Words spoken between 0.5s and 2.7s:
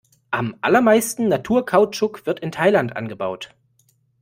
allermeisten Naturkautschuk wird in